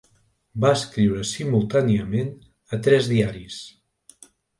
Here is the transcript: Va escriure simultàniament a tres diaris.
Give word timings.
Va 0.61 0.69
escriure 0.77 1.25
simultàniament 1.31 2.31
a 2.79 2.79
tres 2.89 3.11
diaris. 3.13 3.59